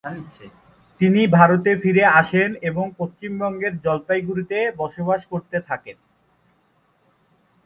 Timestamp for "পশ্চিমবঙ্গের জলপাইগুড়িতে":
2.97-4.57